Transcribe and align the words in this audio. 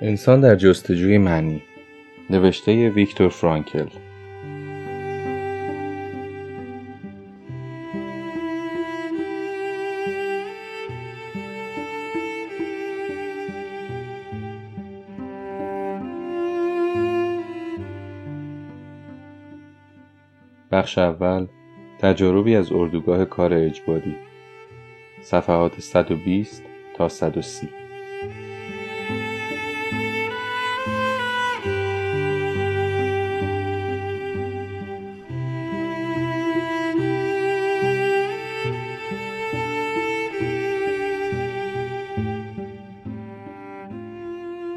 انسان 0.00 0.40
در 0.40 0.56
جستجوی 0.56 1.18
معنی. 1.18 1.62
نوشته 2.30 2.88
ویکتور 2.88 3.28
فرانکل. 3.28 3.86
بخش 20.72 20.98
اول 20.98 21.46
تجاربی 21.98 22.56
از 22.56 22.72
اردوگاه 22.72 23.24
کار 23.24 23.54
اجباری. 23.54 24.16
صفحات 25.22 25.80
120 25.80 26.62
تا 26.96 27.08
130 27.08 27.85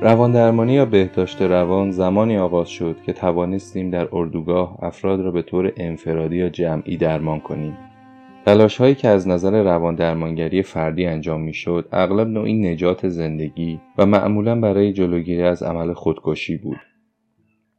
روان 0.09 0.31
درمانی 0.31 0.73
یا 0.73 0.85
بهداشت 0.85 1.41
روان 1.41 1.91
زمانی 1.91 2.37
آغاز 2.37 2.69
شد 2.69 2.95
که 3.05 3.13
توانستیم 3.13 3.89
در 3.89 4.07
اردوگاه 4.11 4.83
افراد 4.83 5.21
را 5.21 5.31
به 5.31 5.41
طور 5.41 5.73
انفرادی 5.77 6.37
یا 6.37 6.49
جمعی 6.49 6.97
درمان 6.97 7.39
کنیم. 7.39 7.77
تلاش 8.45 8.77
هایی 8.77 8.95
که 8.95 9.07
از 9.07 9.27
نظر 9.27 9.63
روان 9.63 9.95
درمانگری 9.95 10.61
فردی 10.61 11.05
انجام 11.05 11.41
می 11.41 11.53
شد 11.53 11.87
اغلب 11.91 12.27
نوعی 12.27 12.53
نجات 12.53 13.07
زندگی 13.07 13.79
و 13.97 14.05
معمولا 14.05 14.59
برای 14.59 14.93
جلوگیری 14.93 15.43
از 15.43 15.63
عمل 15.63 15.93
خودکشی 15.93 16.57
بود. 16.57 16.79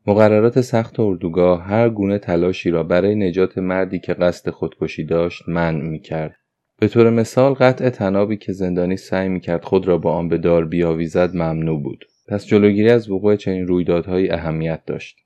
مقررات 0.07 0.61
سخت 0.61 1.01
اردوگاه 1.01 1.63
هر 1.63 1.89
گونه 1.89 2.19
تلاشی 2.19 2.71
را 2.71 2.83
برای 2.83 3.15
نجات 3.15 3.59
مردی 3.59 3.99
که 3.99 4.15
قصد 4.15 4.51
خودکشی 4.51 5.05
داشت 5.05 5.49
منع 5.49 5.83
می 5.83 6.01
کرد. 6.01 6.37
به 6.81 6.89
طور 6.89 7.11
مثال 7.11 7.55
قطع 7.55 7.91
تنابی 7.91 8.37
که 8.37 8.53
زندانی 8.53 8.97
سعی 8.97 9.29
می 9.29 9.41
کرد 9.41 9.65
خود 9.65 9.89
را 9.89 9.99
با 9.99 10.13
آن 10.13 10.29
به 10.29 10.39
دار 10.39 10.65
بیاویزد 10.65 11.37
ممنوع 11.37 11.83
بود. 11.83 12.05
پس 12.31 12.47
جلوگیری 12.47 12.91
از 12.91 13.11
وقوع 13.11 13.37
چنین 13.37 13.67
رویدادهایی 13.67 14.31
اهمیت 14.31 14.81
داشت. 14.87 15.17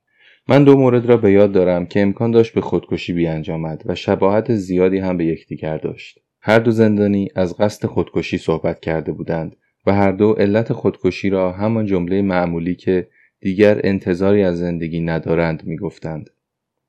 من 0.49 0.65
دو 0.65 0.77
مورد 0.77 1.07
را 1.07 1.17
به 1.17 1.33
یاد 1.33 1.53
دارم 1.53 1.87
که 1.87 2.01
امکان 2.01 2.31
داشت 2.31 2.55
به 2.55 2.61
خودکشی 2.61 3.13
بیانجامد 3.13 3.83
و 3.87 3.95
شباهت 3.95 4.55
زیادی 4.55 4.99
هم 4.99 5.17
به 5.17 5.25
یکدیگر 5.25 5.79
داشت. 5.79 6.19
هر 6.41 6.59
دو 6.59 6.71
زندانی 6.71 7.29
از 7.35 7.57
قصد 7.57 7.87
خودکشی 7.87 8.39
صحبت 8.39 8.81
کرده 8.81 9.13
بودند 9.13 9.57
و 9.87 9.93
هر 9.93 10.13
دو 10.13 10.33
علت 10.33 10.73
خودکشی 10.73 11.31
را 11.31 11.53
همان 11.53 11.87
جمله 11.87 12.23
معمولی 12.23 12.75
که 12.75 13.09
دیگر 13.41 13.81
انتظاری 13.85 14.43
از 14.43 14.59
زندگی 14.59 15.01
ندارند 15.01 15.63
می‌گفتند. 15.67 16.31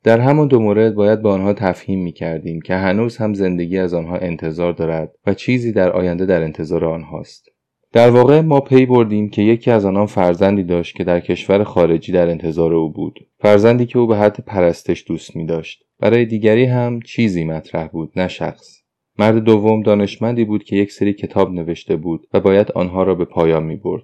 در 0.04 0.20
همان 0.20 0.48
دو 0.48 0.60
مورد 0.60 0.96
باید 0.96 1.22
به 1.22 1.30
آنها 1.30 1.54
تفهیم 1.54 2.04
می 2.04 2.12
کردیم 2.12 2.62
که 2.62 2.76
هنوز 2.76 3.18
هم 3.18 3.34
زندگی 3.34 3.78
از 3.78 3.94
آنها 3.94 4.18
انتظار 4.18 4.74
دارد 4.74 5.12
و 5.28 5.34
چیزی 5.34 5.72
در 5.72 5.92
آینده 5.92 6.26
در 6.26 6.44
انتظار 6.44 6.86
آنهاست. 6.86 7.55
در 7.96 8.10
واقع 8.10 8.42
ما 8.42 8.60
پی 8.60 8.86
بردیم 8.86 9.30
که 9.30 9.42
یکی 9.42 9.72
از 9.72 9.86
آنان 9.86 10.06
فرزندی 10.06 10.64
داشت 10.64 10.96
که 10.96 11.04
در 11.04 11.20
کشور 11.20 11.64
خارجی 11.64 12.12
در 12.12 12.30
انتظار 12.30 12.74
او 12.74 12.92
بود. 12.92 13.28
فرزندی 13.40 13.86
که 13.86 14.00
او 14.00 14.08
به 14.08 14.18
حد 14.18 14.40
پرستش 14.46 15.04
دوست 15.08 15.36
می 15.36 15.46
داشت 15.46 15.84
برای 16.00 16.26
دیگری 16.26 16.66
هم 16.66 17.02
چیزی 17.02 17.46
مطرح 17.46 17.88
بود 17.88 18.12
نه 18.16 18.28
شخص. 18.28 18.82
مرد 19.20 19.38
دوم 19.38 19.84
دانشمندی 19.84 20.46
بود 20.46 20.64
که 20.64 20.76
یک 20.76 20.92
سری 20.92 21.14
کتاب 21.14 21.52
نوشته 21.52 21.96
بود 21.96 22.28
و 22.34 22.40
باید 22.40 22.72
آنها 22.72 23.04
را 23.04 23.16
به 23.16 23.26
پایان 23.26 23.64
می 23.64 23.76
برد. 23.76 24.04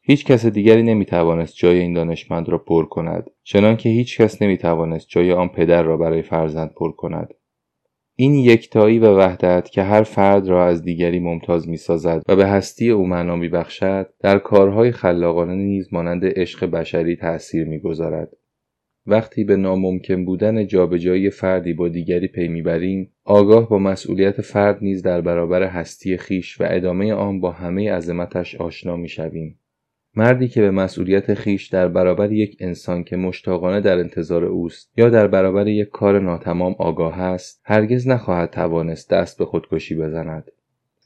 هیچ 0.00 0.24
کس 0.24 0.46
دیگری 0.46 0.82
نمی 0.82 1.04
توانست 1.04 1.54
جای 1.56 1.78
این 1.78 1.92
دانشمند 1.92 2.48
را 2.48 2.58
پر 2.58 2.84
کند 2.84 3.30
چنانکه 3.44 3.88
هیچ 3.88 4.20
کس 4.20 4.42
نمی 4.42 4.56
توانست 4.56 5.06
جای 5.08 5.32
آن 5.32 5.48
پدر 5.48 5.82
را 5.82 5.96
برای 5.96 6.22
فرزند 6.22 6.74
پر 6.74 6.92
کند. 6.92 7.34
این 8.18 8.34
یکتایی 8.34 8.98
و 8.98 9.16
وحدت 9.16 9.70
که 9.70 9.82
هر 9.82 10.02
فرد 10.02 10.48
را 10.48 10.66
از 10.66 10.82
دیگری 10.82 11.18
ممتاز 11.18 11.68
می 11.68 11.76
سازد 11.76 12.22
و 12.28 12.36
به 12.36 12.46
هستی 12.46 12.90
او 12.90 13.06
معنا 13.06 13.36
می 13.36 13.48
بخشد 13.48 14.10
در 14.20 14.38
کارهای 14.38 14.92
خلاقانه 14.92 15.54
نیز 15.54 15.88
مانند 15.92 16.22
عشق 16.24 16.66
بشری 16.66 17.16
تأثیر 17.16 17.68
می 17.68 17.80
گذارد. 17.80 18.36
وقتی 19.06 19.44
به 19.44 19.56
ناممکن 19.56 20.24
بودن 20.24 20.66
جابجایی 20.66 21.30
فردی 21.30 21.72
با 21.72 21.88
دیگری 21.88 22.28
پی 22.28 22.48
می‌بریم 22.48 23.12
آگاه 23.24 23.68
با 23.68 23.78
مسئولیت 23.78 24.40
فرد 24.40 24.78
نیز 24.82 25.02
در 25.02 25.20
برابر 25.20 25.62
هستی 25.62 26.16
خیش 26.16 26.60
و 26.60 26.64
ادامه 26.68 27.12
آن 27.12 27.40
با 27.40 27.50
همه 27.50 27.92
عظمتش 27.92 28.54
آشنا 28.54 28.96
می‌شویم 28.96 29.60
مردی 30.18 30.48
که 30.48 30.60
به 30.60 30.70
مسئولیت 30.70 31.34
خیش 31.34 31.66
در 31.66 31.88
برابر 31.88 32.32
یک 32.32 32.56
انسان 32.60 33.04
که 33.04 33.16
مشتاقانه 33.16 33.80
در 33.80 33.98
انتظار 33.98 34.44
اوست 34.44 34.92
یا 34.96 35.08
در 35.08 35.26
برابر 35.26 35.68
یک 35.68 35.88
کار 35.88 36.20
ناتمام 36.20 36.74
آگاه 36.78 37.20
است 37.20 37.60
هرگز 37.64 38.08
نخواهد 38.08 38.50
توانست 38.50 39.10
دست 39.10 39.38
به 39.38 39.44
خودکشی 39.44 39.94
بزند. 39.94 40.50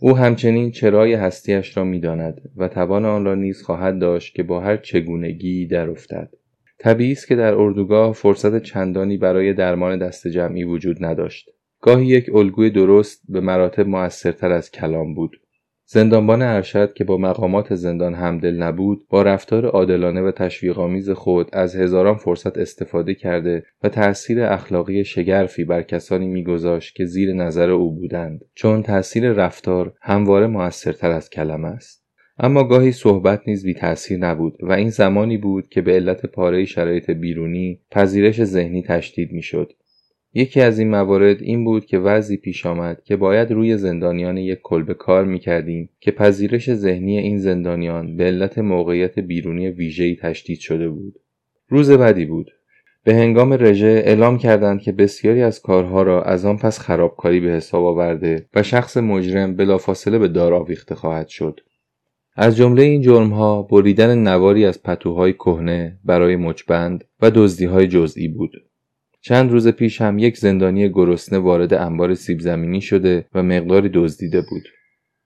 او 0.01 0.17
همچنین 0.17 0.71
چرای 0.71 1.15
هستیش 1.15 1.77
را 1.77 1.85
می‌داند 1.85 2.41
و 2.57 2.69
توان 2.69 3.05
آن 3.05 3.25
را 3.25 3.35
نیز 3.35 3.63
خواهد 3.63 3.99
داشت 3.99 4.35
که 4.35 4.43
با 4.43 4.61
هر 4.61 4.77
چگونگی 4.77 5.69
افتد. 5.77 6.31
طبیعی 6.79 7.13
است 7.13 7.29
که 7.29 7.37
در 7.37 7.55
اردوگاه 7.55 8.13
فرصت 8.13 8.63
چندانی 8.63 9.17
برای 9.17 9.53
درمان 9.53 9.99
دست 9.99 10.29
جمعی 10.29 10.65
وجود 10.65 11.05
نداشت. 11.05 11.51
گاهی 11.81 12.07
یک 12.07 12.35
الگوی 12.35 12.71
درست 12.71 13.23
به 13.29 13.41
مراتب 13.41 13.89
موثرتر 13.89 14.53
از 14.53 14.71
کلام 14.71 15.15
بود. 15.15 15.41
زندانبان 15.93 16.43
ارشد 16.43 16.93
که 16.93 17.05
با 17.05 17.17
مقامات 17.17 17.75
زندان 17.75 18.15
همدل 18.15 18.63
نبود 18.63 19.07
با 19.09 19.23
رفتار 19.23 19.67
عادلانه 19.67 20.23
و 20.23 20.31
تشویقآمیز 20.31 21.11
خود 21.11 21.49
از 21.53 21.77
هزاران 21.77 22.15
فرصت 22.15 22.59
استفاده 22.59 23.15
کرده 23.15 23.65
و 23.83 23.89
تأثیر 23.89 24.43
اخلاقی 24.43 25.05
شگرفی 25.05 25.65
بر 25.65 25.83
کسانی 25.83 26.27
میگذاشت 26.27 26.95
که 26.95 27.05
زیر 27.05 27.33
نظر 27.33 27.71
او 27.71 27.95
بودند. 27.95 28.45
چون 28.55 28.83
تأثیر 28.83 29.33
رفتار 29.33 29.93
همواره 30.01 30.47
موثرتر 30.47 31.11
از 31.11 31.31
کلمه 31.31 31.69
است. 31.69 32.05
اما 32.39 32.65
گاهی 32.65 32.93
صحبت 32.93 33.43
نیز 33.47 33.65
بی 33.65 33.75
تأثیر 33.75 34.19
نبود 34.19 34.57
و 34.63 34.73
این 34.73 34.91
زمانی 34.91 35.39
بود 35.39 35.69
که 35.69 35.83
به 35.83 35.93
علت 35.93 36.27
پاره 36.27 36.65
شرایط 36.65 37.11
بیرونی 37.11 37.81
پذیرش 37.91 38.45
ذهنی 38.45 38.83
تشدید 38.83 39.33
می‌شد. 39.33 39.73
یکی 40.35 40.61
از 40.61 40.79
این 40.79 40.91
موارد 40.91 41.43
این 41.43 41.65
بود 41.65 41.85
که 41.85 41.99
وضعی 41.99 42.37
پیش 42.37 42.67
آمد 42.67 43.03
که 43.05 43.17
باید 43.17 43.53
روی 43.53 43.77
زندانیان 43.77 44.37
یک 44.37 44.59
کلبه 44.63 44.95
کار 44.95 45.25
می‌کردیم 45.25 45.91
که 46.01 46.11
پذیرش 46.11 46.75
ذهنی 46.75 47.19
این 47.19 47.39
زندانیان 47.39 48.17
به 48.17 48.25
علت 48.25 48.59
موقعیت 48.59 49.19
بیرونی 49.19 49.69
ویژه‌ای 49.69 50.17
تشدید 50.17 50.59
شده 50.59 50.89
بود. 50.89 51.15
روز 51.69 51.91
بدی 51.91 52.25
بود. 52.25 52.51
به 53.05 53.15
هنگام 53.15 53.53
رژه 53.53 54.03
اعلام 54.05 54.39
کردند 54.39 54.81
که 54.81 54.93
بسیاری 54.93 55.43
از 55.43 55.61
کارها 55.61 56.03
را 56.03 56.23
از 56.23 56.45
آن 56.45 56.57
پس 56.57 56.79
خرابکاری 56.79 57.41
به 57.41 57.49
حساب 57.49 57.85
آورده 57.85 58.47
و 58.55 58.63
شخص 58.63 58.97
مجرم 58.97 59.57
بلافاصله 59.57 60.19
به 60.19 60.29
دار 60.29 60.55
آویخته 60.55 60.95
خواهد 60.95 61.29
شد. 61.29 61.61
از 62.37 62.57
جمله 62.57 62.83
این 62.83 63.03
جرمها 63.03 63.63
بریدن 63.63 64.19
نواری 64.19 64.65
از 64.65 64.83
پتوهای 64.83 65.33
کهنه 65.33 65.99
برای 66.05 66.37
مچبند 66.37 67.05
و 67.23 67.31
دزدیهای 67.31 67.87
جزئی 67.87 68.29
بود. 68.29 68.53
چند 69.23 69.51
روز 69.51 69.69
پیش 69.69 70.01
هم 70.01 70.19
یک 70.19 70.39
زندانی 70.39 70.89
گرسنه 70.89 71.39
وارد 71.39 71.75
انبار 71.75 72.15
سیب 72.15 72.41
زمینی 72.41 72.81
شده 72.81 73.27
و 73.35 73.43
مقداری 73.43 73.91
دزدیده 73.95 74.41
بود. 74.41 74.63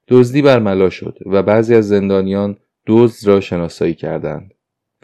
دزدی 0.08 0.42
برملا 0.42 0.90
شد 0.90 1.18
و 1.26 1.42
بعضی 1.42 1.74
از 1.74 1.88
زندانیان 1.88 2.56
دزد 2.86 3.28
را 3.28 3.40
شناسایی 3.40 3.94
کردند. 3.94 4.50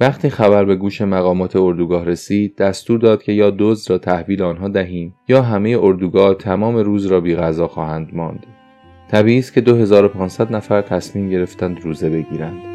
وقتی 0.00 0.30
خبر 0.30 0.64
به 0.64 0.76
گوش 0.76 1.00
مقامات 1.00 1.56
اردوگاه 1.56 2.04
رسید 2.04 2.56
دستور 2.56 2.98
داد 2.98 3.22
که 3.22 3.32
یا 3.32 3.54
دزد 3.58 3.90
را 3.90 3.98
تحویل 3.98 4.42
آنها 4.42 4.68
دهیم 4.68 5.14
یا 5.28 5.42
همه 5.42 5.78
اردوگاه 5.80 6.34
تمام 6.34 6.76
روز 6.76 7.06
را 7.06 7.20
بی 7.20 7.36
غذا 7.36 7.68
خواهند 7.68 8.14
ماند. 8.14 8.46
طبیعی 9.10 9.38
است 9.38 9.52
که 9.52 9.60
2500 9.60 10.52
نفر 10.52 10.82
تصمیم 10.82 11.30
گرفتند 11.30 11.80
روزه 11.80 12.10
بگیرند. 12.10 12.69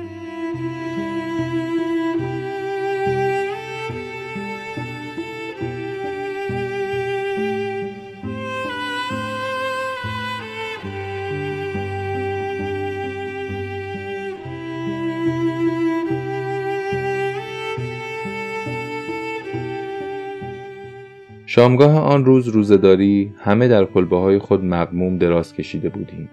شامگاه 21.66 22.00
آن 22.00 22.26
روز 22.26 22.48
روزداری 22.48 23.34
همه 23.38 23.68
در 23.68 23.86
کلبه 23.86 24.18
های 24.18 24.40
خود 24.40 24.64
مقموم 24.64 25.18
دراز 25.18 25.54
کشیده 25.54 25.90
بودیم. 25.90 26.30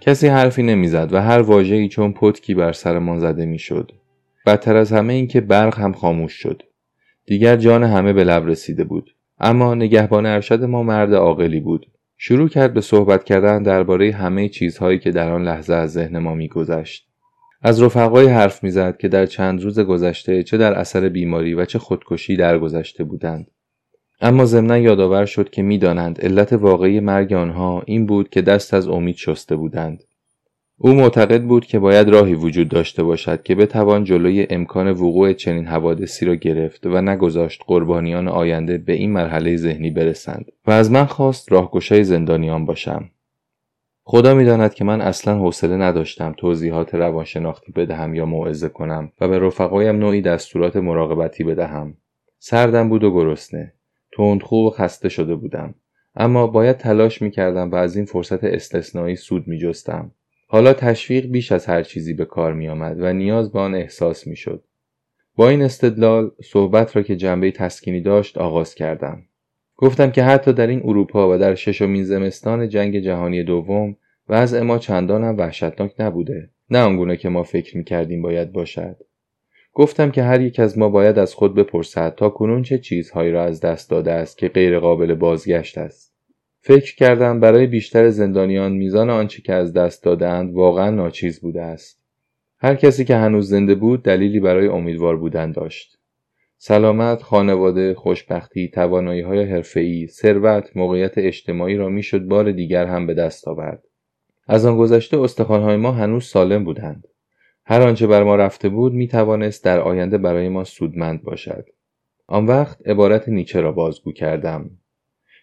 کسی 0.00 0.28
حرفی 0.28 0.62
نمی‌زد 0.62 1.08
و 1.12 1.20
هر 1.20 1.38
واژه‌ای 1.38 1.88
چون 1.88 2.12
پتکی 2.12 2.54
بر 2.54 2.72
سرمان 2.72 3.18
زده 3.18 3.46
می‌شد. 3.46 3.92
بدتر 4.46 4.76
از 4.76 4.92
همه 4.92 5.12
اینکه 5.12 5.40
برق 5.40 5.78
هم 5.78 5.92
خاموش 5.92 6.32
شد. 6.32 6.62
دیگر 7.26 7.56
جان 7.56 7.84
همه 7.84 8.12
به 8.12 8.24
لب 8.24 8.46
رسیده 8.46 8.84
بود. 8.84 9.14
اما 9.40 9.74
نگهبان 9.74 10.26
ارشد 10.26 10.64
ما 10.64 10.82
مرد 10.82 11.14
عاقلی 11.14 11.60
بود. 11.60 11.86
شروع 12.16 12.48
کرد 12.48 12.74
به 12.74 12.80
صحبت 12.80 13.24
کردن 13.24 13.62
درباره 13.62 14.12
همه 14.12 14.48
چیزهایی 14.48 14.98
که 14.98 15.10
در 15.10 15.30
آن 15.30 15.42
لحظه 15.42 15.74
از 15.74 15.92
ذهن 15.92 16.18
ما 16.18 16.34
میگذشت. 16.34 17.08
از 17.62 17.82
رفقای 17.82 18.26
حرف 18.26 18.64
می‌زد 18.64 18.96
که 18.96 19.08
در 19.08 19.26
چند 19.26 19.62
روز 19.62 19.80
گذشته 19.80 20.42
چه 20.42 20.56
در 20.56 20.72
اثر 20.72 21.08
بیماری 21.08 21.54
و 21.54 21.64
چه 21.64 21.78
خودکشی 21.78 22.36
درگذشته 22.36 23.04
بودند. 23.04 23.46
اما 24.26 24.44
ضمنا 24.44 24.78
یادآور 24.78 25.26
شد 25.26 25.50
که 25.50 25.62
می‌دانند 25.62 26.20
علت 26.20 26.52
واقعی 26.52 27.00
مرگ 27.00 27.32
آنها 27.32 27.82
این 27.86 28.06
بود 28.06 28.28
که 28.28 28.42
دست 28.42 28.74
از 28.74 28.88
امید 28.88 29.16
شسته 29.16 29.56
بودند. 29.56 30.04
او 30.78 30.92
معتقد 30.92 31.42
بود 31.42 31.66
که 31.66 31.78
باید 31.78 32.08
راهی 32.08 32.34
وجود 32.34 32.68
داشته 32.68 33.02
باشد 33.02 33.42
که 33.42 33.54
بتوان 33.54 34.04
جلوی 34.04 34.46
امکان 34.50 34.90
وقوع 34.90 35.32
چنین 35.32 35.66
حوادثی 35.66 36.26
را 36.26 36.34
گرفت 36.34 36.86
و 36.86 37.00
نگذاشت 37.00 37.62
قربانیان 37.66 38.28
آینده 38.28 38.78
به 38.78 38.92
این 38.92 39.12
مرحله 39.12 39.56
ذهنی 39.56 39.90
برسند 39.90 40.52
و 40.66 40.70
از 40.70 40.90
من 40.90 41.04
خواست 41.04 41.52
راهگشای 41.52 42.04
زندانیان 42.04 42.66
باشم. 42.66 43.10
خدا 44.04 44.34
می‌داند 44.34 44.74
که 44.74 44.84
من 44.84 45.00
اصلا 45.00 45.38
حوصله 45.38 45.76
نداشتم 45.76 46.34
توضیحات 46.36 46.94
روانشناختی 46.94 47.72
بدهم 47.72 48.14
یا 48.14 48.26
موعظه 48.26 48.68
کنم 48.68 49.12
و 49.20 49.28
به 49.28 49.38
رفقایم 49.38 49.96
نوعی 49.96 50.20
دستورات 50.20 50.76
مراقبتی 50.76 51.44
بدهم. 51.44 51.94
سردم 52.38 52.88
بود 52.88 53.04
و 53.04 53.10
گرسنه. 53.10 53.72
تندخو 54.16 54.66
و 54.66 54.70
خسته 54.70 55.08
شده 55.08 55.34
بودم 55.34 55.74
اما 56.16 56.46
باید 56.46 56.76
تلاش 56.76 57.22
می‌کردم 57.22 57.70
و 57.70 57.74
از 57.74 57.96
این 57.96 58.04
فرصت 58.04 58.44
استثنایی 58.44 59.16
سود 59.16 59.48
میجستم 59.48 60.10
حالا 60.46 60.72
تشویق 60.72 61.26
بیش 61.26 61.52
از 61.52 61.66
هر 61.66 61.82
چیزی 61.82 62.14
به 62.14 62.24
کار 62.24 62.52
می 62.52 62.68
آمد 62.68 63.00
و 63.00 63.12
نیاز 63.12 63.52
به 63.52 63.58
آن 63.58 63.74
احساس 63.74 64.26
می 64.26 64.36
شد. 64.36 64.64
با 65.36 65.48
این 65.48 65.62
استدلال 65.62 66.30
صحبت 66.44 66.96
را 66.96 67.02
که 67.02 67.16
جنبه 67.16 67.50
تسکینی 67.50 68.00
داشت 68.00 68.38
آغاز 68.38 68.74
کردم. 68.74 69.22
گفتم 69.76 70.10
که 70.10 70.22
حتی 70.22 70.52
در 70.52 70.66
این 70.66 70.82
اروپا 70.84 71.34
و 71.34 71.38
در 71.38 71.54
ششمین 71.54 72.04
زمستان 72.04 72.68
جنگ 72.68 72.98
جهانی 72.98 73.44
دوم 73.44 73.96
وضع 74.28 74.60
ما 74.60 74.78
چندان 74.78 75.24
هم 75.24 75.36
وحشتناک 75.38 75.94
نبوده 75.98 76.50
نه 76.70 76.78
آنگونه 76.78 77.16
که 77.16 77.28
ما 77.28 77.42
فکر 77.42 77.76
می 77.76 77.84
کردیم 77.84 78.22
باید 78.22 78.52
باشد 78.52 78.96
گفتم 79.76 80.10
که 80.10 80.22
هر 80.22 80.40
یک 80.40 80.60
از 80.60 80.78
ما 80.78 80.88
باید 80.88 81.18
از 81.18 81.34
خود 81.34 81.54
بپرسد 81.54 82.14
تا 82.14 82.30
کنون 82.30 82.62
چه 82.62 82.78
چیزهایی 82.78 83.32
را 83.32 83.44
از 83.44 83.60
دست 83.60 83.90
داده 83.90 84.12
است 84.12 84.38
که 84.38 84.48
غیر 84.48 84.78
قابل 84.78 85.14
بازگشت 85.14 85.78
است. 85.78 86.14
فکر 86.60 86.96
کردم 86.96 87.40
برای 87.40 87.66
بیشتر 87.66 88.10
زندانیان 88.10 88.72
میزان 88.72 89.10
آنچه 89.10 89.42
که 89.42 89.52
از 89.52 89.72
دست 89.72 90.04
دادند 90.04 90.54
واقعا 90.54 90.90
ناچیز 90.90 91.40
بوده 91.40 91.62
است. 91.62 92.04
هر 92.58 92.74
کسی 92.74 93.04
که 93.04 93.16
هنوز 93.16 93.48
زنده 93.48 93.74
بود 93.74 94.02
دلیلی 94.02 94.40
برای 94.40 94.66
امیدوار 94.66 95.16
بودن 95.16 95.52
داشت. 95.52 95.98
سلامت 96.58 97.22
خانواده 97.22 97.94
خوشبختی 97.94 98.68
توانایی 98.68 99.20
های 99.20 99.44
حرفه‌ای 99.44 100.06
ثروت 100.06 100.76
موقعیت 100.76 101.18
اجتماعی 101.18 101.76
را 101.76 101.88
می‌شد 101.88 102.22
بار 102.22 102.52
دیگر 102.52 102.86
هم 102.86 103.06
به 103.06 103.14
دست 103.14 103.48
آورد. 103.48 103.84
از 104.48 104.66
آن 104.66 104.76
گذشته 104.76 105.20
استخوانهای 105.20 105.76
ما 105.76 105.92
هنوز 105.92 106.24
سالم 106.24 106.64
بودند. 106.64 107.04
هر 107.66 107.82
آنچه 107.82 108.06
بر 108.06 108.22
ما 108.22 108.36
رفته 108.36 108.68
بود 108.68 108.92
می 108.92 109.08
توانست 109.08 109.64
در 109.64 109.80
آینده 109.80 110.18
برای 110.18 110.48
ما 110.48 110.64
سودمند 110.64 111.22
باشد 111.22 111.66
آن 112.26 112.46
وقت 112.46 112.88
عبارت 112.88 113.28
نیچه 113.28 113.60
را 113.60 113.72
بازگو 113.72 114.12
کردم 114.12 114.70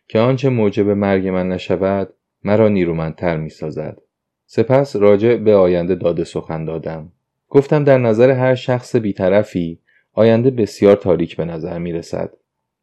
که 0.08 0.20
آنچه 0.20 0.50
موجب 0.50 0.90
مرگ 0.90 1.28
من 1.28 1.50
نشود 1.50 2.14
مرا 2.44 2.68
نیرومندتر 2.70 3.38
می 3.38 3.50
سازد. 3.50 3.98
سپس 4.46 4.96
راجع 4.96 5.36
به 5.36 5.56
آینده 5.56 5.96
داده 5.96 6.24
سخن 6.24 6.66
دادم. 6.66 7.12
گفتم 7.50 7.84
در 7.84 7.98
نظر 7.98 8.32
هر 8.32 8.56
شخص 8.56 8.96
بیطرفی 8.96 9.80
آینده 10.14 10.52
بسیار 10.52 10.96
تاریک 10.96 11.38
به 11.38 11.46
نظر 11.46 11.80
می 11.80 11.92
رسد. 11.92 12.34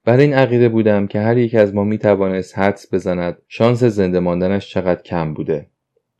بر 0.05 0.17
این 0.17 0.35
عقیده 0.35 0.69
بودم 0.69 1.07
که 1.07 1.21
هر 1.21 1.39
یک 1.39 1.55
از 1.55 1.75
ما 1.75 1.85
می 1.85 1.99
توانست 1.99 2.59
حدس 2.59 2.95
بزند 2.95 3.39
شانس 3.49 3.85
زنده 3.85 4.21
ماندنش 4.21 4.71
چقدر 4.71 5.03
کم 5.03 5.35
بوده. 5.35 5.67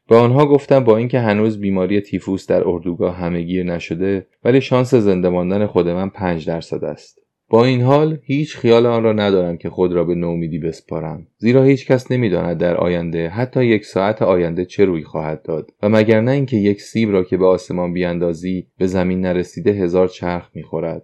به 0.09 0.17
آنها 0.17 0.47
گفتم 0.47 0.85
با 0.85 0.97
اینکه 0.97 1.21
هنوز 1.21 1.61
بیماری 1.61 2.01
تیفوس 2.01 2.47
در 2.47 2.69
اردوگاه 2.69 3.17
همهگیر 3.17 3.65
نشده 3.65 4.27
ولی 4.45 4.61
شانس 4.61 4.95
زنده 4.95 5.29
ماندن 5.29 5.67
خود 5.67 5.89
من 5.89 6.09
پنج 6.09 6.47
درصد 6.47 6.85
است. 6.85 7.19
با 7.51 7.65
این 7.65 7.81
حال 7.81 8.19
هیچ 8.23 8.57
خیال 8.57 8.87
آن 8.87 9.03
را 9.03 9.13
ندارم 9.13 9.57
که 9.57 9.71
خود 9.71 9.93
را 9.93 10.05
به 10.05 10.15
نومیدی 10.15 10.59
بسپارم. 10.59 11.27
زیرا 11.39 11.63
هیچ 11.63 11.87
کس 11.87 12.13
نمی‌داند 12.13 12.59
در 12.59 12.77
آینده 12.77 13.29
حتی 13.29 13.65
یک 13.65 13.85
ساعت 13.85 14.23
آینده 14.23 14.65
چه 14.65 14.85
روی 14.85 15.03
خواهد 15.03 15.43
داد. 15.43 15.71
و 15.83 15.89
مگر 15.89 16.21
نه 16.21 16.31
اینکه 16.31 16.57
یک 16.57 16.83
سیب 16.83 17.11
را 17.11 17.25
که 17.25 17.37
به 17.37 17.47
آسمان 17.47 17.93
بیاندازی 17.93 18.67
به 18.79 18.87
زمین 18.87 19.21
نرسیده 19.21 19.71
هزار 19.71 20.09
چرخ 20.09 20.51
می‌خورد. 20.55 21.03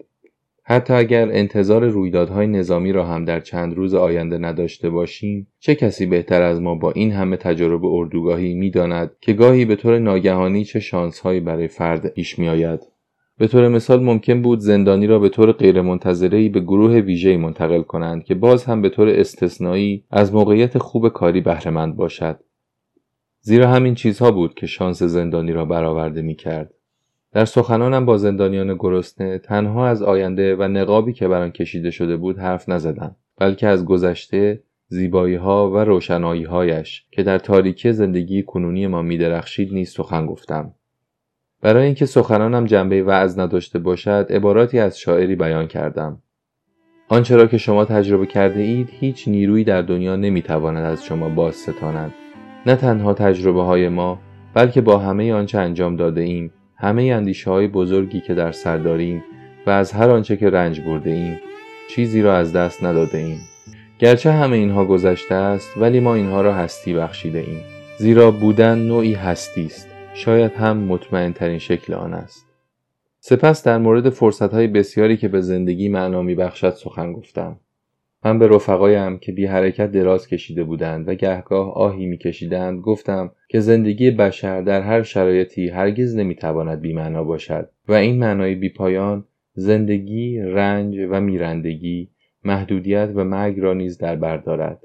حتی 0.67 0.95
اگر 0.95 1.29
انتظار 1.33 1.89
رویدادهای 1.89 2.47
نظامی 2.47 2.93
را 2.93 3.07
هم 3.07 3.25
در 3.25 3.41
چند 3.41 3.75
روز 3.75 3.95
آینده 3.95 4.39
نداشته 4.39 4.91
باشیم 4.91 5.47
چه 5.61 5.75
کسی 5.75 6.07
بهتر 6.07 6.43
از 6.43 6.61
ما 6.61 6.75
با 6.75 6.91
این 6.91 7.13
همه 7.13 7.37
تجربه 7.37 7.89
اردوگاهی 7.91 8.55
می‌داند 8.55 9.11
که 9.21 9.33
گاهی 9.33 9.65
به 9.65 9.77
طور 9.77 9.99
ناگهانی 9.99 10.65
چه 10.65 10.81
شانسهایی 10.81 11.41
برای 11.41 11.69
فرد 11.69 12.07
پیش 12.07 12.39
میآید 12.39 12.81
به 13.39 13.47
طور 13.47 13.69
مثال 13.69 14.03
ممکن 14.03 14.43
بود 14.43 14.59
زندانی 14.59 15.07
را 15.07 15.19
به 15.19 15.29
طور 15.29 15.53
غیرمنتظرهای 15.53 16.49
به 16.49 16.61
گروه 16.61 16.93
ویژه‌ای 16.95 17.37
منتقل 17.37 17.83
کنند 17.83 18.25
که 18.25 18.35
باز 18.35 18.65
هم 18.65 18.83
به 18.83 18.89
طور 18.89 19.09
استثنایی 19.09 20.05
از 20.11 20.35
موقعیت 20.35 20.79
خوب 20.79 21.09
کاری 21.09 21.41
بهرهمند 21.41 21.97
باشد 21.97 22.41
زیرا 23.41 23.69
همین 23.69 23.95
چیزها 23.95 24.31
بود 24.31 24.55
که 24.55 24.67
شانس 24.67 25.03
زندانی 25.03 25.53
را 25.53 25.65
برآورده 25.65 26.23
می 26.23 26.35
کرد. 26.35 26.75
در 27.35 27.45
سخنانم 27.45 28.07
با 28.07 28.17
زندانیان 28.17 28.75
گرسنه 28.75 29.39
تنها 29.39 29.89
از 29.89 30.03
آینده 30.03 30.57
و 30.57 30.63
نقابی 30.63 31.13
که 31.13 31.29
بر 31.29 31.43
آن 31.43 31.51
کشیده 31.51 31.91
شده 31.91 32.17
بود 32.17 32.39
حرف 32.39 32.69
نزدم 32.69 33.17
بلکه 33.39 33.67
از 33.67 33.85
گذشته 33.85 34.63
زیبایی 34.89 35.35
ها 35.35 35.71
و 35.71 35.77
روشنایی 35.77 36.45
هایش 36.45 37.05
که 37.11 37.23
در 37.23 37.39
تاریکی 37.39 37.93
زندگی 37.93 38.43
کنونی 38.43 38.87
ما 38.87 39.03
می 39.03 39.19
درخشید 39.19 39.73
نیز 39.73 39.91
سخن 39.91 40.27
گفتم. 40.27 40.75
برای 41.61 41.87
اینکه 41.87 42.07
سخنانم 42.07 42.65
جنبه 42.65 43.03
وعظ 43.03 43.39
نداشته 43.39 43.79
باشد 43.79 44.27
عباراتی 44.31 44.79
از 44.79 44.99
شاعری 44.99 45.37
بیان 45.37 45.67
کردم. 45.67 46.23
آنچه 47.09 47.37
را 47.37 47.47
که 47.47 47.59
شما 47.59 47.85
تجربه 47.85 48.27
کرده 48.27 48.61
اید 48.61 48.89
هیچ 48.91 49.29
نیرویی 49.29 49.65
در 49.65 49.83
دنیا 49.83 50.17
نمی‌تواند 50.17 50.85
از 50.85 51.05
شما 51.05 51.29
باز 51.29 51.55
ستاند 51.55 52.15
نه 52.67 52.77
تنها 52.77 53.15
تجربه 53.15 53.63
های 53.63 53.89
ما 53.89 54.19
بلکه 54.55 54.81
با 54.81 54.99
همه 54.99 55.33
آنچه 55.33 55.58
انجام 55.58 55.97
داده 55.97 56.20
ایم 56.20 56.53
همه 56.77 57.03
اندیشه 57.03 57.51
های 57.51 57.69
بزرگی 57.69 58.21
که 58.21 58.35
در 58.35 58.53
سر 58.53 58.79
داریم 58.79 59.25
و 59.67 59.71
از 59.71 59.93
هر 59.93 60.11
آنچه 60.11 60.37
که 60.37 60.51
رنج 60.51 60.81
برده 60.81 61.11
ایم 61.11 61.41
چیزی 61.91 62.23
را 62.23 62.37
از 62.37 62.53
دست 62.53 62.85
نداده 62.85 63.19
ایم 63.19 63.41
گرچه 63.99 64.33
همه 64.33 64.57
اینها 64.57 64.85
گذشته 64.85 65.35
است 65.35 65.69
ولی 65.77 66.01
ما 66.01 66.15
اینها 66.15 66.43
را 66.43 66.55
هستی 66.55 66.95
بخشیده 66.95 67.39
ایم 67.39 67.61
زیرا 67.99 68.31
بودن 68.31 68.79
نوعی 68.79 69.15
هستی 69.15 69.67
است 69.67 69.89
شاید 70.15 70.53
هم 70.53 70.77
مطمئن 70.77 71.33
ترین 71.33 71.59
شکل 71.59 71.95
آن 71.95 72.15
است. 72.15 72.47
سپس 73.21 73.65
در 73.65 73.79
مورد 73.79 74.11
فرصت 74.11 74.55
های 74.55 74.67
بسیاری 74.67 75.17
که 75.17 75.29
به 75.29 75.41
زندگی 75.41 75.89
معنا 75.89 76.23
می 76.23 76.35
بخشد 76.35 76.71
سخن 76.71 77.13
گفتم. 77.13 77.61
من 78.25 78.39
به 78.39 78.49
رفقایم 78.49 79.19
که 79.19 79.33
بی 79.33 79.47
حرکت 79.47 79.93
دراز 79.93 80.29
کشیده 80.29 80.65
بودند 80.65 81.09
و 81.09 81.15
گهگاه 81.15 81.73
آهی 81.75 82.07
می 82.07 82.19
کشیدند 82.19 82.81
گفتم 82.81 83.31
که 83.55 83.61
زندگی 83.61 84.11
بشر 84.11 84.61
در 84.61 84.82
هر 84.82 85.03
شرایطی 85.03 85.69
هرگز 85.69 86.17
نمی 86.17 86.34
تواند 86.34 86.81
بی 86.81 86.93
معنا 86.93 87.25
باشد 87.25 87.69
و 87.89 87.93
این 87.93 88.19
معنای 88.19 88.55
بی 88.55 88.69
پایان 88.69 89.25
زندگی، 89.55 90.39
رنج 90.41 90.96
و 91.11 91.20
میرندگی، 91.20 92.08
محدودیت 92.44 93.11
و 93.15 93.25
مرگ 93.25 93.61
را 93.61 93.75
نیز 93.75 93.99
در 93.99 94.17
بر 94.17 94.37
دارد. 94.37 94.81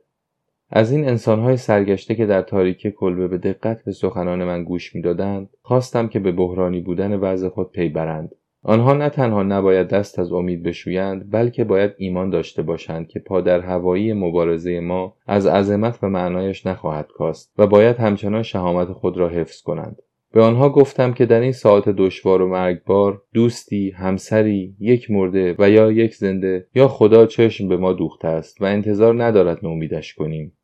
از 0.69 0.91
این 0.91 1.07
انسانهای 1.07 1.57
سرگشته 1.57 2.15
که 2.15 2.25
در 2.25 2.41
تاریکی 2.41 2.91
کلبه 2.91 3.27
به 3.27 3.37
دقت 3.37 3.83
به 3.83 3.91
سخنان 3.91 4.43
من 4.43 4.63
گوش 4.63 4.95
می‌دادند 4.95 5.49
خواستم 5.61 6.07
که 6.07 6.19
به 6.19 6.31
بحرانی 6.31 6.81
بودن 6.81 7.13
وضع 7.13 7.49
خود 7.49 7.71
پی 7.71 7.89
برند 7.89 8.35
آنها 8.63 8.93
نه 8.93 9.09
تنها 9.09 9.43
نباید 9.43 9.87
دست 9.87 10.19
از 10.19 10.31
امید 10.31 10.63
بشویند 10.63 11.31
بلکه 11.31 11.63
باید 11.63 11.91
ایمان 11.97 12.29
داشته 12.29 12.61
باشند 12.61 13.07
که 13.07 13.19
پادر 13.19 13.59
هوایی 13.59 14.13
مبارزه 14.13 14.79
ما 14.79 15.15
از 15.27 15.47
عظمت 15.47 15.99
و 16.01 16.09
معنایش 16.09 16.67
نخواهد 16.67 17.07
کاست 17.07 17.53
و 17.57 17.67
باید 17.67 17.97
همچنان 17.97 18.43
شهامت 18.43 18.87
خود 18.87 19.17
را 19.17 19.29
حفظ 19.29 19.61
کنند 19.61 19.97
به 20.33 20.41
آنها 20.41 20.69
گفتم 20.69 21.13
که 21.13 21.25
در 21.25 21.39
این 21.39 21.51
ساعت 21.51 21.89
دشوار 21.89 22.41
و 22.41 22.49
مرگبار 22.49 23.21
دوستی، 23.33 23.91
همسری، 23.91 24.75
یک 24.79 25.11
مرده 25.11 25.55
و 25.59 25.69
یا 25.69 25.91
یک 25.91 26.15
زنده 26.15 26.67
یا 26.75 26.87
خدا 26.87 27.25
چشم 27.25 27.67
به 27.67 27.77
ما 27.77 27.93
دوخته 27.93 28.27
است 28.27 28.61
و 28.61 28.65
انتظار 28.65 29.23
ندارد 29.23 29.59
نومیدش 29.63 30.13
کنیم. 30.13 30.57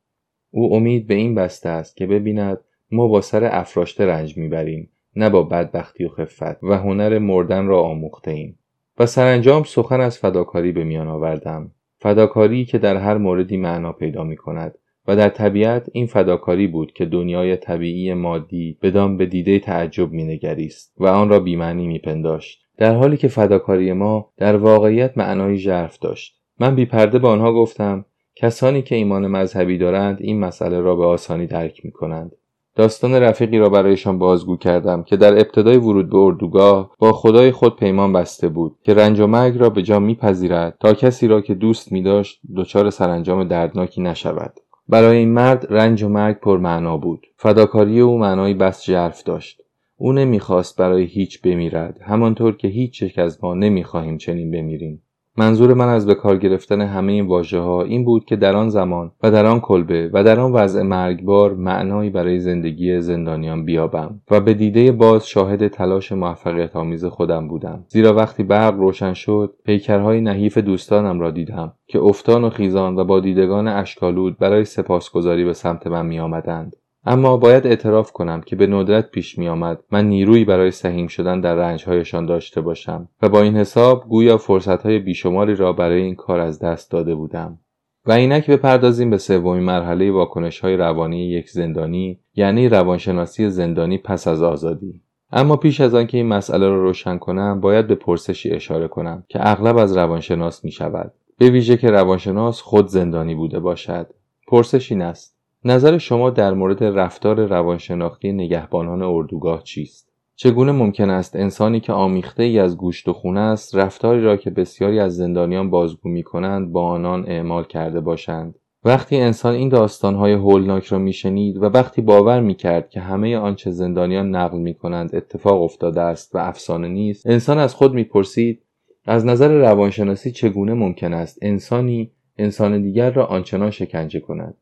او 0.52 0.76
امید 0.76 1.08
به 1.08 1.14
این 1.14 1.36
بسته 1.36 1.70
است 1.70 1.98
که 1.98 2.08
ببیند 2.08 2.58
ما 2.92 3.08
با 3.08 3.22
سر 3.22 3.50
افراشته 3.52 4.06
رنج 4.06 4.38
می‌بریم 4.38 4.92
نه 5.16 5.30
با 5.30 5.44
بدبختی 5.44 6.06
و 6.06 6.10
خفت 6.10 6.64
و 6.64 6.78
هنر 6.78 7.20
مردن 7.20 7.66
را 7.66 7.82
آموخته 7.82 8.32
ایم. 8.32 8.60
و 9.00 9.06
سرانجام 9.06 9.64
سخن 9.64 10.02
از 10.02 10.18
فداکاری 10.18 10.72
به 10.72 10.84
میان 10.84 11.08
آوردم. 11.08 11.72
فداکاری 12.00 12.66
که 12.66 12.78
در 12.78 12.98
هر 12.98 13.18
موردی 13.18 13.58
معنا 13.58 13.92
پیدا 13.92 14.24
می 14.24 14.38
کند. 14.38 14.76
و 15.08 15.16
در 15.16 15.30
طبیعت 15.30 15.90
این 15.94 16.08
فداکاری 16.08 16.68
بود 16.68 16.94
که 16.94 17.06
دنیای 17.06 17.58
طبیعی 17.58 18.14
مادی 18.14 18.78
بدان 18.82 19.18
به 19.18 19.26
دیده 19.26 19.60
تعجب 19.60 20.12
مینگریست 20.12 20.94
و 20.98 21.08
آن 21.08 21.30
را 21.30 21.40
بیمعنی 21.40 21.88
میپنداشت 21.88 22.62
در 22.78 22.96
حالی 22.96 23.18
که 23.18 23.28
فداکاری 23.28 23.94
ما 23.94 24.34
در 24.38 24.56
واقعیت 24.56 25.18
معنای 25.18 25.58
ژرف 25.58 26.00
داشت. 26.00 26.42
من 26.60 26.76
بیپرده 26.76 27.20
به 27.20 27.28
آنها 27.28 27.54
گفتم 27.54 28.06
کسانی 28.36 28.82
که 28.82 28.96
ایمان 28.96 29.28
مذهبی 29.28 29.78
دارند 29.78 30.18
این 30.22 30.40
مسئله 30.40 30.80
را 30.80 30.96
به 30.96 31.06
آسانی 31.06 31.48
درک 31.48 31.86
می 31.86 31.92
کنند. 31.92 32.32
داستان 32.76 33.14
رفیقی 33.14 33.58
را 33.58 33.70
برایشان 33.70 34.20
بازگو 34.20 34.58
کردم 34.58 35.04
که 35.04 35.18
در 35.18 35.34
ابتدای 35.34 35.78
ورود 35.78 36.10
به 36.10 36.18
اردوگاه 36.18 36.92
با 37.00 37.14
خدای 37.14 37.52
خود 37.52 37.76
پیمان 37.76 38.14
بسته 38.14 38.50
بود 38.50 38.76
که 38.84 38.94
رنج 38.94 39.20
و 39.20 39.28
مرگ 39.28 39.58
را 39.58 39.70
به 39.70 39.82
جا 39.82 40.00
میپذیرد 40.00 40.78
تا 40.80 40.94
کسی 40.94 41.28
را 41.28 41.42
که 41.42 41.54
دوست 41.54 41.92
می 41.92 42.02
داشت 42.02 42.40
دچار 42.56 42.90
سرانجام 42.90 43.44
دردناکی 43.44 44.02
نشود. 44.02 44.54
برای 44.90 45.18
این 45.18 45.34
مرد 45.34 45.68
رنج 45.70 46.04
و 46.04 46.10
مرگ 46.10 46.40
پرمعنا 46.40 46.98
بود. 46.98 47.28
فداکاری 47.38 48.00
او 48.00 48.18
معنایی 48.18 48.54
بس 48.54 48.86
ژرف 48.86 49.24
داشت. 49.24 49.62
او 49.98 50.14
نمی‌خواست 50.14 50.78
برای 50.78 51.04
هیچ 51.04 51.42
بمیرد 51.42 52.00
همانطور 52.02 52.58
که 52.58 52.68
هیچ 52.68 53.02
یک 53.02 53.20
از 53.20 53.44
ما 53.44 53.54
نمی‌خواهیم 53.54 54.18
چنین 54.18 54.52
بمیریم. 54.52 55.02
منظور 55.38 55.74
من 55.74 55.88
از 55.88 56.06
به 56.06 56.16
کار 56.16 56.38
گرفتن 56.38 56.82
همه 56.82 57.12
این 57.12 57.28
واژه 57.28 57.60
ها 57.60 57.84
این 57.84 58.06
بود 58.06 58.26
که 58.26 58.36
در 58.36 58.56
آن 58.56 58.70
زمان 58.70 59.12
و 59.24 59.32
در 59.32 59.46
آن 59.46 59.60
کلبه 59.60 60.10
و 60.14 60.24
در 60.24 60.40
آن 60.40 60.52
وضع 60.52 60.82
مرگبار 60.82 61.54
معنایی 61.54 62.10
برای 62.10 62.40
زندگی 62.40 63.02
زندانیان 63.02 63.66
بیابم 63.66 64.22
و 64.32 64.40
به 64.40 64.54
دیده 64.54 64.92
باز 64.92 65.28
شاهد 65.28 65.68
تلاش 65.68 66.12
موفقیت 66.12 66.76
آمیز 66.76 67.06
خودم 67.06 67.48
بودم 67.48 67.86
زیرا 67.88 68.14
وقتی 68.14 68.44
برق 68.44 68.76
روشن 68.76 69.14
شد 69.14 69.54
پیکرهای 69.66 70.22
نحیف 70.22 70.58
دوستانم 70.58 71.20
را 71.20 71.32
دیدم 71.32 71.74
که 71.88 72.00
افتان 72.00 72.44
و 72.44 72.50
خیزان 72.50 73.00
و 73.00 73.04
با 73.04 73.20
دیدگان 73.20 73.68
اشکالود 73.68 74.38
برای 74.38 74.66
سپاسگزاری 74.66 75.46
به 75.46 75.54
سمت 75.54 75.88
من 75.88 76.06
می 76.06 76.20
آمدند. 76.20 76.76
اما 77.06 77.38
باید 77.38 77.68
اعتراف 77.68 78.12
کنم 78.12 78.42
که 78.42 78.56
به 78.56 78.68
ندرت 78.68 79.12
پیش 79.12 79.38
می 79.38 79.48
آمد 79.48 79.84
من 79.92 80.10
نیرویی 80.10 80.46
برای 80.46 80.72
سهیم 80.72 81.08
شدن 81.08 81.42
در 81.42 81.56
رنجهایشان 81.56 82.26
داشته 82.26 82.62
باشم 82.62 83.10
و 83.22 83.30
با 83.30 83.42
این 83.42 83.56
حساب 83.56 84.06
گویا 84.10 84.38
فرصتهای 84.38 85.00
بیشماری 85.00 85.56
را 85.56 85.74
برای 85.74 86.02
این 86.02 86.16
کار 86.16 86.40
از 86.40 86.60
دست 86.60 86.92
داده 86.92 87.16
بودم. 87.16 87.60
و 88.06 88.12
اینک 88.12 88.50
بپردازیم 88.50 89.10
به 89.10 89.18
سومین 89.18 89.64
مرحله 89.64 90.12
واکنش 90.12 90.60
های 90.60 90.78
روانی 90.78 91.28
یک 91.28 91.50
زندانی 91.50 92.20
یعنی 92.36 92.70
روانشناسی 92.70 93.50
زندانی 93.50 93.98
پس 93.98 94.28
از 94.28 94.44
آزادی. 94.44 95.02
اما 95.32 95.56
پیش 95.58 95.82
از 95.82 95.96
آنکه 95.96 96.18
این 96.18 96.28
مسئله 96.28 96.68
را 96.68 96.84
روشن 96.84 97.18
کنم 97.18 97.60
باید 97.62 97.88
به 97.88 97.96
پرسشی 97.96 98.50
اشاره 98.50 98.88
کنم 98.88 99.24
که 99.28 99.40
اغلب 99.50 99.78
از 99.78 99.98
روانشناس 99.98 100.66
می 100.66 100.72
شود 100.72 101.14
به 101.38 101.50
ویژه 101.50 101.78
که 101.78 101.92
روانشناس 101.92 102.62
خود 102.62 102.88
زندانی 102.88 103.36
بوده 103.36 103.60
باشد. 103.60 104.08
پرسش 104.48 104.92
این 104.92 105.02
است 105.02 105.35
نظر 105.68 105.98
شما 105.98 106.30
در 106.30 106.54
مورد 106.54 106.84
رفتار 106.84 107.46
روانشناختی 107.46 108.32
نگهبانان 108.32 109.02
اردوگاه 109.02 109.64
چیست؟ 109.64 110.10
چگونه 110.36 110.72
ممکن 110.72 111.10
است 111.10 111.36
انسانی 111.36 111.80
که 111.80 111.94
آمیخته 111.94 112.44
ای 112.44 112.60
از 112.60 112.78
گوشت 112.78 113.08
و 113.08 113.14
خونه 113.14 113.40
است 113.40 113.76
رفتاری 113.76 114.22
را 114.22 114.38
که 114.38 114.50
بسیاری 114.50 115.00
از 115.00 115.16
زندانیان 115.16 115.70
بازگو 115.70 116.10
می 116.10 116.24
کنند 116.24 116.72
با 116.72 116.88
آنان 116.88 117.26
اعمال 117.28 117.64
کرده 117.64 118.00
باشند؟ 118.02 118.56
وقتی 118.84 119.18
انسان 119.18 119.54
این 119.54 119.70
داستانهای 119.70 120.34
هولناک 120.34 120.86
را 120.86 120.98
میشنید 120.98 121.58
و 121.58 121.66
وقتی 121.66 122.02
باور 122.02 122.42
می‌کرد 122.42 122.90
که 122.90 123.00
همه 123.00 123.38
آنچه 123.38 123.72
زندانیان 123.72 124.36
نقل 124.36 124.58
می 124.58 124.74
کنند 124.74 125.16
اتفاق 125.16 125.62
افتاده 125.62 126.02
است 126.02 126.36
و 126.36 126.38
افسانه 126.38 126.88
نیست 126.88 127.28
انسان 127.28 127.58
از 127.58 127.76
خود 127.76 127.94
می‌پرسید 127.94 128.62
از 129.06 129.26
نظر 129.26 129.52
روانشناسی 129.52 130.32
چگونه 130.32 130.74
ممکن 130.74 131.14
است 131.14 131.40
انسانی 131.42 132.12
انسان 132.38 132.82
دیگر 132.82 133.12
را 133.12 133.26
آنچنان 133.26 133.70
شکنجه 133.70 134.20
کند 134.20 134.58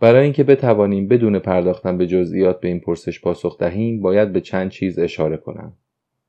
برای 0.00 0.24
اینکه 0.24 0.44
بتوانیم 0.44 1.08
بدون 1.08 1.38
پرداختن 1.38 1.98
به 1.98 2.06
جزئیات 2.06 2.60
به 2.60 2.68
این 2.68 2.80
پرسش 2.80 3.20
پاسخ 3.20 3.58
دهیم 3.58 4.00
باید 4.00 4.32
به 4.32 4.40
چند 4.40 4.70
چیز 4.70 4.98
اشاره 4.98 5.36
کنم. 5.36 5.72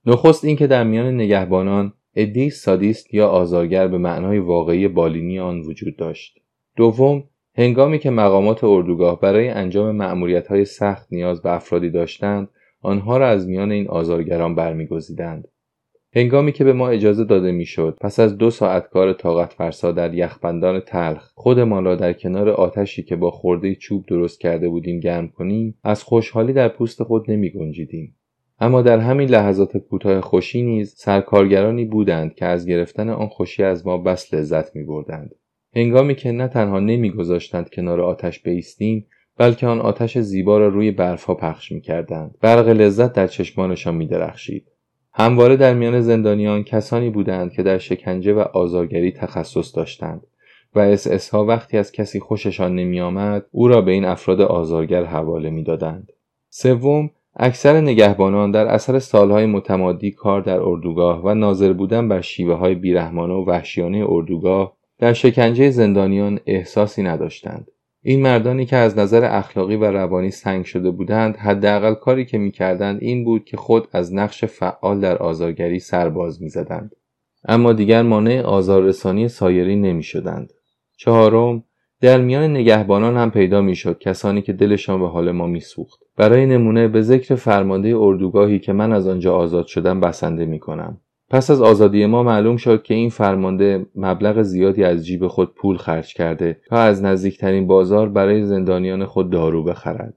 نخست 0.06 0.46
اینکه 0.46 0.68
در 0.68 0.84
میان 0.84 1.16
نگهبانان 1.16 1.94
عدهای 2.16 2.50
سادیست 2.50 3.14
یا 3.14 3.28
آزارگر 3.28 3.88
به 3.88 3.98
معنای 3.98 4.40
واقعی 4.40 4.88
بالینی 4.88 5.40
آن 5.40 5.60
وجود 5.62 5.96
داشت. 5.96 6.40
دوم 6.76 7.24
هنگامی 7.58 8.00
که 8.00 8.10
مقامات 8.10 8.64
اردوگاه 8.64 9.22
برای 9.22 9.50
انجام 9.50 9.96
معمولیت 9.96 10.48
های 10.48 10.66
سخت 10.66 11.08
نیاز 11.12 11.42
به 11.42 11.52
افرادی 11.52 11.90
داشتند 11.90 12.50
آنها 12.82 13.18
را 13.18 13.28
از 13.28 13.48
میان 13.48 13.72
این 13.72 13.88
آزارگران 13.88 14.56
برمیگزیدند. 14.56 15.48
هنگامی 16.18 16.52
که 16.52 16.64
به 16.64 16.74
ما 16.74 16.90
اجازه 16.90 17.24
داده 17.24 17.52
می‌شد 17.52 17.98
پس 18.02 18.20
از 18.20 18.38
دو 18.38 18.50
ساعت 18.50 18.90
کار 18.90 19.14
طاقت 19.14 19.54
فرسا 19.54 19.92
در 19.92 20.14
یخبندان 20.14 20.80
تلخ 20.80 21.32
خودمان 21.36 21.86
را 21.86 21.96
در 21.96 22.14
کنار 22.14 22.50
آتشی 22.50 23.04
که 23.04 23.16
با 23.16 23.32
خورده 23.32 23.76
چوب 23.76 24.06
درست 24.06 24.40
کرده 24.40 24.70
بودیم 24.70 25.00
گرم 25.00 25.28
کنیم 25.28 25.78
از 25.84 26.04
خوشحالی 26.04 26.54
در 26.54 26.68
پوست 26.68 27.04
خود 27.04 27.32
نمی 27.32 27.50
گنجیدیم. 27.50 28.16
اما 28.60 28.82
در 28.82 29.00
همین 29.00 29.30
لحظات 29.30 29.78
کوتاه 29.78 30.22
خوشی 30.22 30.62
نیز 30.62 30.94
سرکارگرانی 30.98 31.86
بودند 31.86 32.36
که 32.36 32.46
از 32.46 32.66
گرفتن 32.66 33.10
آن 33.10 33.28
خوشی 33.28 33.64
از 33.64 33.88
ما 33.88 33.98
بس 33.98 34.34
لذت 34.34 34.76
می 34.76 34.84
بردند. 34.84 35.36
هنگامی 35.76 36.16
که 36.16 36.32
نه 36.32 36.48
تنها 36.48 36.80
نمیگذاشتند 36.80 37.70
کنار 37.70 38.02
آتش 38.02 38.44
بیستیم 38.44 39.08
بلکه 39.38 39.68
آن 39.68 39.82
آتش 39.82 40.18
زیبا 40.18 40.58
را 40.58 40.68
روی 40.68 40.92
برفها 40.92 41.36
پخش 41.36 41.72
می 41.72 41.82
کردند. 41.82 42.36
برق 42.42 42.68
لذت 42.68 43.14
در 43.14 43.28
چشمانشان 43.28 43.96
می 43.96 44.08
درخشید. 44.08 44.75
همواره 45.18 45.56
در 45.56 45.74
میان 45.74 46.02
زندانیان 46.02 46.64
کسانی 46.64 47.10
بودند 47.10 47.52
که 47.52 47.64
در 47.64 47.78
شکنجه 47.78 48.34
و 48.34 48.40
آزارگری 48.40 49.12
تخصص 49.12 49.76
داشتند 49.76 50.28
و 50.76 50.80
اس 50.80 51.30
ها 51.30 51.46
وقتی 51.46 51.78
از 51.78 51.92
کسی 51.92 52.20
خوششان 52.20 52.76
نمی 52.76 53.02
آمد 53.02 53.46
او 53.52 53.68
را 53.68 53.82
به 53.82 53.92
این 53.92 54.06
افراد 54.06 54.42
آزارگر 54.42 55.04
حواله 55.04 55.50
می 55.50 55.64
دادند. 55.64 56.12
سوم 56.50 57.10
اکثر 57.36 57.82
نگهبانان 57.82 58.52
در 58.52 58.68
اثر 58.68 59.00
سالهای 59.00 59.46
متمادی 59.46 60.12
کار 60.12 60.42
در 60.42 60.60
اردوگاه 60.60 61.22
و 61.26 61.34
ناظر 61.34 61.74
بودن 61.74 62.08
بر 62.08 62.22
شیوه 62.22 62.54
های 62.54 62.76
بیرحمانه 62.76 63.34
و 63.34 63.46
وحشیانه 63.46 64.06
اردوگاه 64.10 64.74
در 65.00 65.14
شکنجه 65.14 65.70
زندانیان 65.70 66.40
احساسی 66.46 67.04
نداشتند. 67.04 67.72
این 68.08 68.22
مردانی 68.22 68.66
که 68.66 68.76
از 68.76 68.98
نظر 68.98 69.26
اخلاقی 69.26 69.76
و 69.76 69.92
روانی 69.92 70.32
سنگ 70.32 70.66
شده 70.66 70.92
بودند 70.92 71.38
حداقل 71.38 71.94
کاری 71.94 72.26
که 72.26 72.38
می‌کردند 72.38 72.98
این 73.02 73.24
بود 73.24 73.46
که 73.46 73.58
خود 73.58 73.88
از 73.92 74.14
نقش 74.14 74.46
فعال 74.46 75.00
در 75.00 75.18
آزارگری 75.18 75.80
سرباز 75.80 76.42
می‌زدند. 76.42 76.96
اما 77.48 77.74
دیگر 77.74 78.02
مانع 78.02 78.42
آزاررسانی 78.42 79.28
سایری 79.28 79.76
نمی‌شدند. 79.76 80.54
چهارم 80.98 81.64
در 82.02 82.22
میان 82.22 82.52
نگهبانان 82.52 83.18
هم 83.18 83.32
پیدا 83.32 83.62
می‌شد 83.62 84.00
کسانی 84.00 84.42
که 84.42 84.54
دلشان 84.54 85.00
به 85.00 85.08
حال 85.08 85.32
ما 85.32 85.48
میسوخت. 85.48 86.00
برای 86.18 86.46
نمونه 86.46 86.88
به 86.88 87.02
ذکر 87.02 87.36
فرمانده 87.36 87.96
اردوگاهی 87.98 88.60
که 88.60 88.74
من 88.74 88.92
از 88.92 89.08
آنجا 89.08 89.36
آزاد 89.36 89.66
شدم 89.66 90.00
بسنده 90.00 90.46
می‌کنم. 90.46 90.98
پس 91.36 91.50
از 91.50 91.62
آزادی 91.62 92.06
ما 92.06 92.24
معلوم 92.24 92.58
شد 92.58 92.84
که 92.84 92.94
این 92.94 93.10
فرمانده 93.10 93.86
مبلغ 93.96 94.42
زیادی 94.42 94.84
از 94.84 95.06
جیب 95.06 95.27
خود 95.27 95.56
پول 95.56 95.77
خرج 95.77 96.13
کرده 96.13 96.62
تا 96.70 96.77
از 96.77 97.04
نزدیکترین 97.04 97.68
بازار 97.68 98.10
برای 98.10 98.46
زندانیان 98.46 99.06
خود 99.06 99.30
دارو 99.30 99.63
بخرد. 99.63 100.13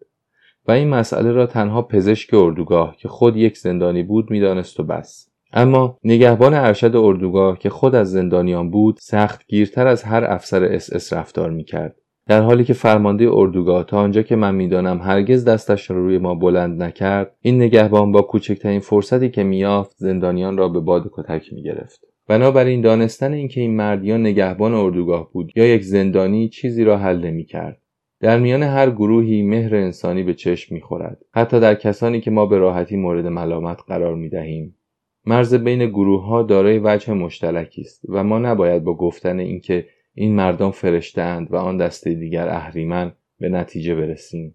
و 0.68 0.72
این 0.72 0.88
مسئله 0.88 1.32
را 1.32 1.46
تنها 1.46 1.82
پزشک 1.82 2.34
اردوگاه 2.34 2.96
که 2.96 3.08
خود 3.08 3.36
یک 3.36 3.58
زندانی 3.58 4.02
بود 4.02 4.30
می‌دانست 4.30 4.80
و 4.80 4.84
بس 4.84 5.28
اما 5.52 5.98
نگهبان 6.04 6.54
ارشد 6.54 6.96
اردوگاه 6.96 7.58
که 7.58 7.70
خود 7.70 7.94
از 7.94 8.10
زندانیان 8.10 8.70
بود 8.70 8.98
سخت 9.00 9.46
گیرتر 9.46 9.86
از 9.86 10.02
هر 10.02 10.24
افسر 10.24 10.64
اس 10.64 10.92
اس 10.92 11.12
رفتار 11.12 11.50
می‌کرد. 11.50 11.96
در 12.28 12.42
حالی 12.42 12.64
که 12.64 12.72
فرمانده 12.72 13.28
اردوگاه 13.32 13.84
تا 13.84 13.98
آنجا 13.98 14.22
که 14.22 14.36
من 14.36 14.54
می‌دانم 14.54 14.98
هرگز 15.02 15.44
دستش 15.44 15.90
را 15.90 15.96
روی 15.96 16.18
ما 16.18 16.34
بلند 16.34 16.82
نکرد 16.82 17.36
این 17.40 17.62
نگهبان 17.62 18.12
با 18.12 18.22
کوچکترین 18.22 18.80
فرصتی 18.80 19.30
که 19.30 19.42
می‌یافت 19.42 19.96
زندانیان 19.96 20.56
را 20.56 20.68
به 20.68 20.80
باد 20.80 21.10
کتک 21.12 21.52
می‌گرفت. 21.52 22.00
بنابراین 22.28 22.80
دانستن 22.80 23.32
اینکه 23.32 23.60
این 23.60 23.76
مرد 23.76 24.04
یا 24.04 24.16
نگهبان 24.16 24.74
اردوگاه 24.74 25.32
بود 25.32 25.52
یا 25.56 25.66
یک 25.66 25.82
زندانی 25.82 26.48
چیزی 26.48 26.84
را 26.84 26.98
حل 26.98 27.18
نمی‌کرد. 27.18 27.80
در 28.20 28.38
میان 28.38 28.62
هر 28.62 28.90
گروهی 28.90 29.42
مهر 29.42 29.76
انسانی 29.76 30.22
به 30.22 30.34
چشم 30.34 30.74
می‌خورد. 30.74 31.18
حتی 31.34 31.60
در 31.60 31.74
کسانی 31.74 32.20
که 32.20 32.30
ما 32.30 32.46
به 32.46 32.58
راحتی 32.58 32.96
مورد 32.96 33.26
ملامت 33.26 33.78
قرار 33.86 34.14
می‌دهیم. 34.14 34.74
مرز 35.26 35.54
بین 35.54 35.86
گروه 35.86 36.26
ها 36.26 36.42
دارای 36.42 36.78
وجه 36.78 37.12
مشترکی 37.12 37.80
است 37.80 38.02
و 38.08 38.24
ما 38.24 38.38
نباید 38.38 38.84
با 38.84 38.94
گفتن 38.94 39.38
اینکه 39.38 39.86
این 40.20 40.34
مردم 40.34 40.70
فرشته 40.70 41.38
و 41.50 41.56
آن 41.56 41.76
دسته 41.76 42.14
دیگر 42.14 42.48
اهریمن 42.48 43.12
به 43.40 43.48
نتیجه 43.48 43.94
برسیم. 43.94 44.54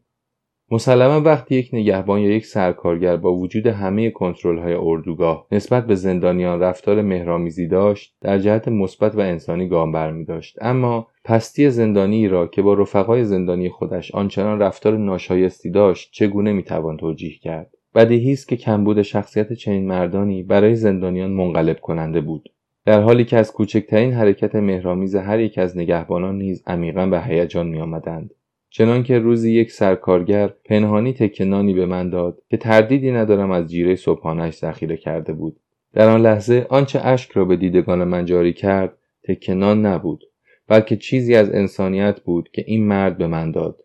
مسلما 0.72 1.22
وقتی 1.22 1.55
یک 1.55 1.70
نگهبان 1.74 2.20
یا 2.20 2.32
یک 2.32 2.46
سرکارگر 2.46 3.17
با 3.17 3.34
وجود 3.34 3.67
همه 3.67 4.10
کنترل 4.10 4.58
های 4.58 4.74
اردوگاه 4.74 5.48
نسبت 5.51 5.88
به 5.88 5.96
زندانیان 5.96 6.60
رفتار 6.60 7.01
مهرامیزی 7.01 7.67
داشت 7.67 8.15
در 8.22 8.38
جهت 8.38 8.67
مثبت 8.67 9.15
و 9.15 9.20
انسانی 9.20 9.67
گام 9.67 9.91
برمی 9.91 10.25
داشت 10.25 10.58
اما 10.62 11.08
پستی 11.24 11.70
زندانی 11.70 12.27
را 12.27 12.48
که 12.48 12.62
با 12.62 12.74
رفقای 12.74 13.25
زندانی 13.25 13.70
خودش 13.70 14.15
آنچنان 14.15 14.60
رفتار 14.60 14.98
ناشایستی 14.98 15.70
داشت 15.70 16.10
چگونه 16.13 16.53
می‌توان 16.53 16.98
توجیه 16.98 17.38
کرد؟ 17.38 17.72
بدیهی 17.96 18.34
است 18.34 18.48
که 18.48 18.55
کمبود 18.55 19.01
شخصیت 19.01 19.53
چنین 19.53 19.88
مردانی 19.88 20.43
برای 20.43 20.75
زندانیان 20.75 21.32
منقلب 21.32 21.79
کننده 21.79 22.22
بود. 22.22 22.52
در 22.86 23.02
حالی 23.02 23.25
که 23.25 23.38
از 23.38 23.52
کوچکترین 23.54 24.13
حرکت 24.13 24.56
مهرامیز 24.56 25.16
هر 25.16 25.40
یک 25.40 25.58
از 25.58 25.78
نگهبانان 25.78 26.38
نیز 26.38 26.63
عمیقا 26.68 27.06
به 27.06 27.22
هیجان 27.22 27.75
آمدند. 27.82 28.34
چنانکه 28.70 29.20
روزی 29.20 29.54
یک 29.54 29.72
سرکارگر 29.72 30.54
پنهانی 30.66 31.13
تکنانی 31.13 31.74
به 31.74 31.86
من 31.86 32.10
داد 32.10 32.42
که 32.50 32.58
تردیدی 32.58 33.12
ندارم 33.12 33.52
از 33.52 33.72
جیره 33.72 33.96
صبحانش 33.96 34.54
ذخیره 34.54 34.98
کرده 34.98 35.34
بود. 35.34 35.60
در 35.94 36.10
آن 36.10 36.22
لحظه 36.22 36.66
آنچه 36.70 37.00
اشک 37.04 37.32
را 37.32 37.46
به 37.46 37.56
دیدگان 37.56 38.04
من 38.04 38.25
جاری 38.25 38.54
کرد 38.54 38.98
تکنان 39.24 39.86
نبود 39.86 40.24
بلکه 40.68 40.98
چیزی 40.98 41.36
از 41.36 41.54
انسانیت 41.54 42.20
بود 42.20 42.50
که 42.52 42.63
این 42.68 42.88
مرد 42.88 43.18
به 43.18 43.28
من 43.28 43.52
داد. 43.52 43.80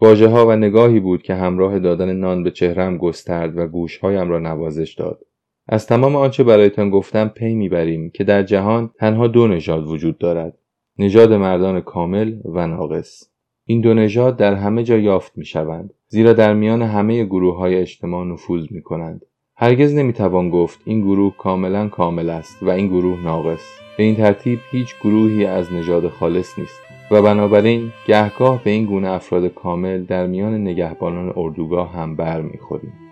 واژه 0.00 0.28
ها 0.28 0.46
و 0.46 0.52
نگاهی 0.52 1.00
بود 1.00 1.22
که 1.22 1.34
همراه 1.34 1.78
دادن 1.78 2.12
نان 2.12 2.42
به 2.42 2.50
چهرم 2.50 2.98
گسترد 2.98 3.58
و 3.58 3.66
گوشهایم 3.66 4.30
را 4.30 4.38
نوازش 4.38 4.94
داد. 4.94 5.24
از 5.70 5.86
تمام 5.86 6.16
آنچه 6.16 6.44
برایتان 6.44 6.90
گفتم 6.90 7.28
پی 7.28 7.54
می‌بریم 7.54 8.10
که 8.10 8.24
در 8.24 8.42
جهان 8.42 8.90
تنها 8.98 9.26
دو 9.26 9.46
نژاد 9.46 9.86
وجود 9.86 10.18
دارد. 10.18 10.58
نژاد 10.98 11.32
مردان 11.32 11.80
کامل 11.80 12.34
و 12.44 12.66
ناقص. 12.66 13.30
این 13.64 13.80
دو 13.80 13.94
نژاد 13.94 14.36
در 14.36 14.54
همه 14.54 14.82
جا 14.82 14.98
یافت 14.98 15.38
می 15.38 15.44
شوند 15.44 15.94
زیرا 16.08 16.32
در 16.32 16.54
میان 16.54 16.82
همه 16.82 17.24
گروه 17.24 17.56
های 17.56 17.74
اجتماع 17.74 18.24
نفوذ 18.24 18.66
می 18.70 18.82
کنند 18.82 19.26
هرگز 19.56 19.94
نمی‌توان 19.94 20.50
گفت 20.50 20.80
این 20.84 21.00
گروه 21.00 21.36
کاملا 21.38 21.88
کامل 21.88 22.30
است 22.30 22.62
و 22.62 22.70
این 22.70 22.88
گروه 22.88 23.24
ناقص. 23.24 23.78
به 23.96 24.02
این 24.02 24.16
ترتیب 24.16 24.58
هیچ 24.70 24.94
گروهی 25.02 25.44
از 25.44 25.72
نژاد 25.72 26.08
خالص 26.08 26.58
نیست. 26.58 26.80
و 27.10 27.22
بنابراین 27.22 27.92
گهگاه 28.06 28.64
به 28.64 28.70
این 28.70 28.86
گونه 28.86 29.08
افراد 29.08 29.46
کامل 29.46 30.04
در 30.04 30.26
میان 30.26 30.54
نگهبانان 30.54 31.32
اردوگاه 31.36 31.92
هم 31.92 32.16
بر 32.16 32.42
می‌خوریم 32.42 33.07